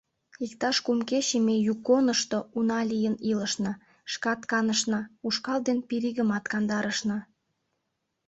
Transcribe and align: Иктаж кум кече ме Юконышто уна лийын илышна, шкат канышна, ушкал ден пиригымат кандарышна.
Иктаж 0.45 0.77
кум 0.85 0.99
кече 1.09 1.37
ме 1.47 1.55
Юконышто 1.73 2.37
уна 2.57 2.79
лийын 2.91 3.15
илышна, 3.31 3.73
шкат 4.11 4.41
канышна, 4.51 5.01
ушкал 5.27 5.59
ден 5.67 5.79
пиригымат 5.87 6.45
кандарышна. 6.51 7.17